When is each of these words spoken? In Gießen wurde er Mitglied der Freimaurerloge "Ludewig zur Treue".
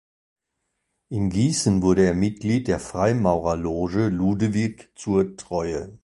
In 1.09 1.29
Gießen 1.29 1.83
wurde 1.83 2.03
er 2.05 2.15
Mitglied 2.15 2.67
der 2.67 2.79
Freimaurerloge 2.79 4.07
"Ludewig 4.09 4.89
zur 4.95 5.37
Treue". 5.37 5.99